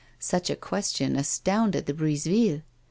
Such 0.17 0.49
a 0.49 0.55
question 0.55 1.15
astounded 1.15 1.85
the 1.85 1.93
Brisevilles. 1.93 2.63